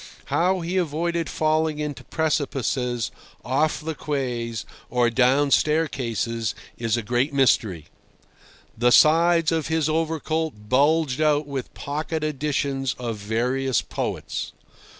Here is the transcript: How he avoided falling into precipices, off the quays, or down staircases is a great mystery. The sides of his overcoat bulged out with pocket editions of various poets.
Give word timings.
How 0.33 0.61
he 0.61 0.77
avoided 0.77 1.29
falling 1.29 1.77
into 1.77 2.03
precipices, 2.03 3.11
off 3.45 3.79
the 3.81 3.93
quays, 3.93 4.65
or 4.89 5.11
down 5.11 5.51
staircases 5.51 6.55
is 6.75 6.97
a 6.97 7.03
great 7.03 7.35
mystery. 7.35 7.85
The 8.75 8.89
sides 8.91 9.51
of 9.51 9.67
his 9.67 9.87
overcoat 9.87 10.53
bulged 10.67 11.21
out 11.21 11.45
with 11.45 11.71
pocket 11.75 12.23
editions 12.23 12.95
of 12.97 13.17
various 13.17 13.83
poets. 13.83 14.53